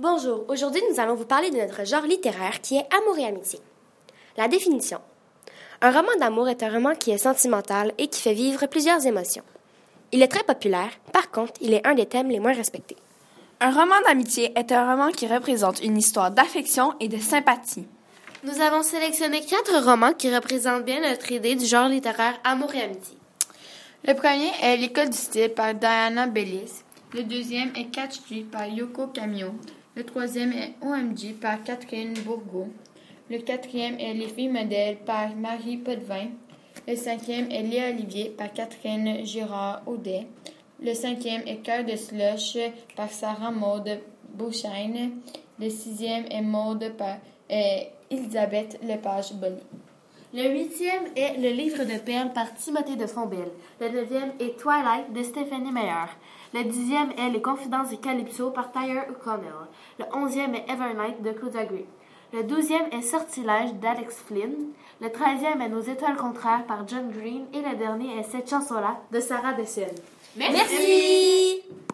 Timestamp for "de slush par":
41.84-43.10